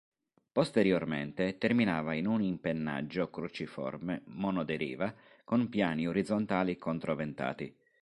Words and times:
Posteriormente 0.51 1.59
terminava 1.59 2.15
in 2.15 2.25
un 2.25 2.41
impennaggio 2.41 3.29
cruciforme 3.29 4.23
monoderiva 4.25 5.13
con 5.45 5.69
piani 5.69 6.07
orizzontali 6.07 6.75
controventati. 6.75 7.77